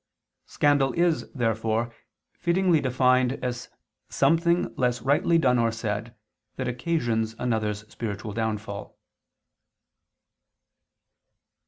Scandal 0.47 0.93
is, 0.93 1.31
therefore, 1.31 1.93
fittingly 2.33 2.81
defined 2.81 3.33
as 3.45 3.69
"something 4.09 4.73
less 4.75 4.99
rightly 5.03 5.37
done 5.37 5.59
or 5.59 5.71
said, 5.71 6.15
that 6.55 6.67
occasions 6.67 7.35
another's 7.37 7.85
spiritual 7.87 8.33
downfall." 8.33 8.97